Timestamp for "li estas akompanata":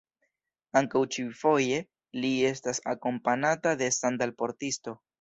2.25-3.79